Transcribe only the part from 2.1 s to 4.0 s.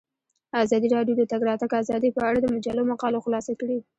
په اړه د مجلو مقالو خلاصه کړې.